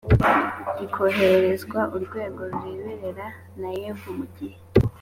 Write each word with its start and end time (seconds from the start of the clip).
ikohererezwa 0.85 1.79
urwego 1.95 2.41
rureberera 2.51 3.27
naeb 3.59 3.99
mu 4.17 4.25
gihe 4.35 4.59